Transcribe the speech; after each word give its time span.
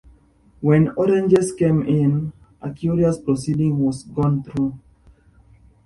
When 0.61 0.89
oranges 0.97 1.51
came 1.53 1.83
in, 1.83 2.33
a 2.59 2.71
curious 2.71 3.19
proceeding 3.19 3.77
was 3.77 4.01
gone 4.01 4.41
through. 4.41 4.79